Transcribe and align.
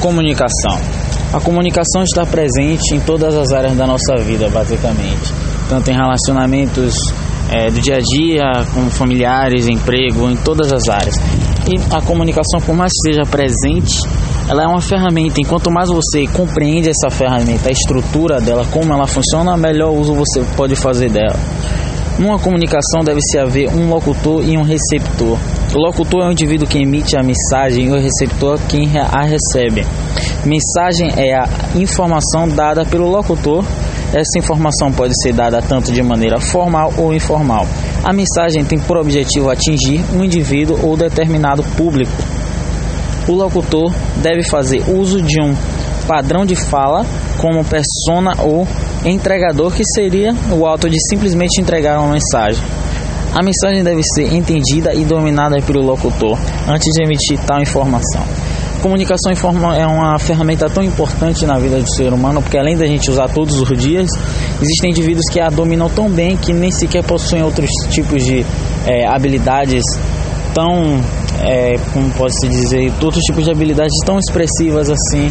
Comunicação. 0.00 0.78
A 1.32 1.38
comunicação 1.40 2.02
está 2.02 2.24
presente 2.26 2.94
em 2.94 3.00
todas 3.00 3.36
as 3.36 3.52
áreas 3.52 3.76
da 3.76 3.86
nossa 3.86 4.16
vida, 4.16 4.48
basicamente, 4.48 5.32
tanto 5.68 5.90
em 5.90 5.94
relacionamentos 5.94 6.94
é, 7.50 7.70
do 7.70 7.80
dia 7.80 7.96
a 7.96 8.00
dia, 8.00 8.64
com 8.72 8.90
familiares, 8.90 9.68
emprego, 9.68 10.30
em 10.30 10.36
todas 10.36 10.72
as 10.72 10.88
áreas. 10.88 11.14
E 11.68 11.94
a 11.94 12.00
comunicação, 12.00 12.60
por 12.64 12.74
mais 12.74 12.90
que 12.92 13.10
seja 13.10 13.22
presente, 13.30 13.98
ela 14.48 14.64
é 14.64 14.66
uma 14.66 14.80
ferramenta. 14.80 15.40
Enquanto 15.40 15.70
mais 15.70 15.88
você 15.88 16.26
compreende 16.26 16.88
essa 16.88 17.10
ferramenta, 17.10 17.68
a 17.68 17.72
estrutura 17.72 18.40
dela, 18.40 18.64
como 18.72 18.92
ela 18.92 19.06
funciona, 19.06 19.56
melhor 19.56 19.92
uso 19.92 20.14
você 20.14 20.42
pode 20.56 20.74
fazer 20.74 21.10
dela. 21.10 21.38
Numa 22.20 22.38
comunicação 22.38 23.02
deve-se 23.02 23.38
haver 23.38 23.70
um 23.70 23.88
locutor 23.88 24.46
e 24.46 24.54
um 24.54 24.62
receptor. 24.62 25.38
O 25.74 25.78
locutor 25.78 26.22
é 26.22 26.28
o 26.28 26.32
indivíduo 26.32 26.68
que 26.68 26.76
emite 26.76 27.16
a 27.16 27.22
mensagem 27.22 27.86
e 27.86 27.90
o 27.90 27.98
receptor 27.98 28.60
quem 28.68 28.90
a 28.98 29.22
recebe. 29.22 29.86
Mensagem 30.44 31.08
é 31.16 31.34
a 31.34 31.48
informação 31.74 32.46
dada 32.46 32.84
pelo 32.84 33.08
locutor. 33.08 33.64
Essa 34.12 34.38
informação 34.38 34.92
pode 34.92 35.14
ser 35.22 35.32
dada 35.32 35.62
tanto 35.62 35.92
de 35.92 36.02
maneira 36.02 36.38
formal 36.38 36.92
ou 36.98 37.14
informal. 37.14 37.66
A 38.04 38.12
mensagem 38.12 38.66
tem 38.66 38.78
por 38.78 38.98
objetivo 38.98 39.48
atingir 39.48 40.04
um 40.14 40.22
indivíduo 40.22 40.78
ou 40.86 40.98
determinado 40.98 41.62
público. 41.74 42.12
O 43.26 43.32
locutor 43.32 43.94
deve 44.16 44.42
fazer 44.42 44.82
uso 44.90 45.22
de 45.22 45.40
um 45.42 45.54
padrão 46.10 46.44
de 46.44 46.56
fala 46.56 47.06
como 47.38 47.64
persona 47.64 48.32
ou 48.42 48.66
entregador, 49.04 49.72
que 49.72 49.84
seria 49.94 50.34
o 50.52 50.66
ato 50.66 50.90
de 50.90 50.96
simplesmente 51.08 51.60
entregar 51.60 52.00
uma 52.00 52.14
mensagem. 52.14 52.60
A 53.32 53.44
mensagem 53.44 53.84
deve 53.84 54.02
ser 54.02 54.34
entendida 54.34 54.92
e 54.92 55.04
dominada 55.04 55.62
pelo 55.62 55.80
locutor 55.80 56.36
antes 56.68 56.88
de 56.96 57.04
emitir 57.04 57.38
tal 57.46 57.62
informação. 57.62 58.24
Comunicação 58.82 59.30
é 59.72 59.86
uma 59.86 60.18
ferramenta 60.18 60.68
tão 60.68 60.82
importante 60.82 61.46
na 61.46 61.60
vida 61.60 61.78
do 61.78 61.94
ser 61.94 62.12
humano, 62.12 62.42
porque 62.42 62.58
além 62.58 62.76
da 62.76 62.86
gente 62.88 63.08
usar 63.08 63.28
todos 63.28 63.60
os 63.60 63.68
dias, 63.78 64.08
existem 64.60 64.90
indivíduos 64.90 65.26
que 65.30 65.40
a 65.40 65.48
dominam 65.48 65.88
tão 65.88 66.10
bem 66.10 66.36
que 66.36 66.52
nem 66.52 66.72
sequer 66.72 67.04
possuem 67.04 67.44
outros 67.44 67.70
tipos 67.90 68.24
de 68.24 68.44
é, 68.84 69.06
habilidades 69.06 69.84
tão, 70.52 71.00
é, 71.42 71.76
como 71.92 72.10
pode 72.10 72.32
se 72.40 72.48
dizer, 72.48 72.92
outros 73.02 73.22
tipos 73.24 73.44
de 73.44 73.50
habilidades 73.50 73.96
tão 74.04 74.18
expressivas 74.18 74.90
assim. 74.90 75.30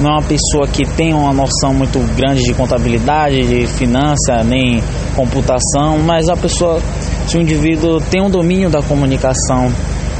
Não 0.00 0.10
é 0.10 0.12
uma 0.12 0.22
pessoa 0.22 0.66
que 0.72 0.84
tem 0.96 1.12
uma 1.12 1.32
noção 1.32 1.74
muito 1.74 1.98
grande 2.16 2.42
de 2.42 2.54
contabilidade, 2.54 3.42
de 3.42 3.66
finança, 3.66 4.44
nem 4.44 4.80
computação, 5.16 5.98
mas 5.98 6.28
a 6.28 6.36
pessoa, 6.36 6.80
se 7.26 7.36
o 7.36 7.40
indivíduo 7.40 8.00
tem 8.00 8.22
um 8.22 8.30
domínio 8.30 8.70
da 8.70 8.80
comunicação, 8.80 9.72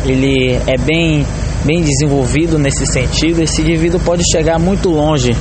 ele 0.05 0.55
é 0.67 0.77
bem 0.77 1.25
bem 1.65 1.83
desenvolvido 1.83 2.57
nesse 2.57 2.87
sentido, 2.87 3.43
esse 3.43 3.63
indivíduo 3.63 4.01
pode 4.01 4.23
chegar 4.31 4.59
muito 4.59 4.89
longe, 4.91 5.33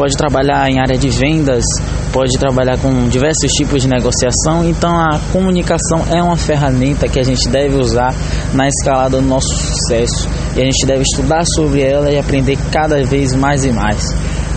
pode 0.00 0.16
trabalhar 0.16 0.66
em 0.70 0.80
área 0.80 0.96
de 0.96 1.10
vendas, 1.10 1.62
pode 2.10 2.38
trabalhar 2.38 2.78
com 2.78 3.06
diversos 3.06 3.52
tipos 3.52 3.82
de 3.82 3.88
negociação. 3.88 4.66
Então 4.66 4.98
a 4.98 5.20
comunicação 5.30 6.06
é 6.10 6.22
uma 6.22 6.38
ferramenta 6.38 7.06
que 7.06 7.18
a 7.18 7.22
gente 7.22 7.46
deve 7.50 7.76
usar 7.76 8.14
na 8.54 8.66
escalada 8.66 9.20
do 9.20 9.26
nosso 9.26 9.54
sucesso 9.54 10.26
e 10.56 10.62
a 10.62 10.64
gente 10.64 10.86
deve 10.86 11.02
estudar 11.02 11.44
sobre 11.54 11.82
ela 11.82 12.10
e 12.10 12.18
aprender 12.18 12.56
cada 12.72 13.04
vez 13.04 13.34
mais 13.34 13.62
e 13.66 13.72
mais 13.72 14.02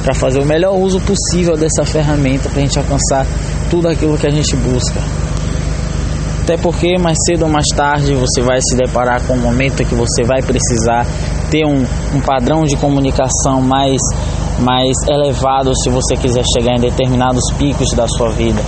para 0.02 0.14
fazer 0.14 0.40
o 0.40 0.46
melhor 0.46 0.78
uso 0.78 1.02
possível 1.02 1.58
dessa 1.58 1.84
ferramenta 1.84 2.48
para 2.48 2.60
a 2.60 2.62
gente 2.62 2.80
alcançar 2.80 3.28
tudo 3.70 3.90
aquilo 3.90 4.18
que 4.18 4.28
a 4.28 4.32
gente 4.32 4.56
busca. 4.56 5.02
Até 6.42 6.56
porque 6.56 6.98
mais 6.98 7.18
cedo 7.26 7.44
ou 7.44 7.50
mais 7.50 7.66
tarde 7.76 8.16
você 8.16 8.42
vai 8.42 8.60
se 8.62 8.78
deparar 8.78 9.22
com 9.28 9.34
um 9.34 9.42
momento 9.42 9.84
que 9.84 9.96
você 9.96 10.24
vai 10.24 10.42
precisar 10.42 11.06
ter 11.52 11.66
um, 11.66 11.84
um 12.16 12.22
padrão 12.22 12.64
de 12.64 12.78
comunicação 12.78 13.62
mais 13.62 14.00
mais 14.60 14.96
elevado 15.08 15.72
se 15.76 15.90
você 15.90 16.16
quiser 16.16 16.44
chegar 16.58 16.78
em 16.78 16.82
determinados 16.82 17.44
picos 17.58 17.90
da 17.96 18.08
sua 18.08 18.30
vida. 18.30 18.62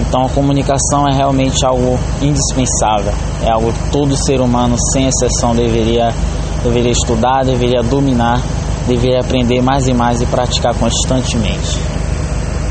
Então 0.00 0.22
a 0.24 0.28
comunicação 0.28 1.08
é 1.10 1.14
realmente 1.14 1.64
algo 1.64 1.98
indispensável, 2.20 3.12
é 3.42 3.50
algo 3.50 3.72
que 3.72 3.90
todo 3.90 4.16
ser 4.16 4.40
humano, 4.40 4.76
sem 4.92 5.06
exceção, 5.06 5.54
deveria, 5.54 6.10
deveria 6.62 6.92
estudar, 6.92 7.44
deveria 7.44 7.82
dominar, 7.82 8.40
deveria 8.86 9.20
aprender 9.20 9.62
mais 9.62 9.88
e 9.88 9.94
mais 9.94 10.20
e 10.20 10.26
praticar 10.26 10.74
constantemente. 10.74 11.80